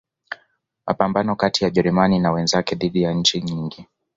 Mapambano 0.87 1.35
kati 1.35 1.63
ya 1.63 1.67
Ujerumani 1.67 2.19
na 2.19 2.31
wenzake 2.31 2.75
dhidi 2.75 3.01
ya 3.01 3.13
nchi 3.13 3.41
nyingi 3.41 3.85